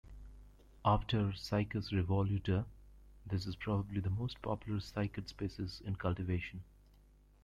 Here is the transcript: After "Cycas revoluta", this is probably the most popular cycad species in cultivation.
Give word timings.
After 0.83 1.25
"Cycas 1.33 1.91
revoluta", 1.91 2.65
this 3.27 3.45
is 3.45 3.55
probably 3.55 3.99
the 3.99 4.09
most 4.09 4.41
popular 4.41 4.79
cycad 4.79 5.27
species 5.29 5.79
in 5.85 5.95
cultivation. 5.95 6.63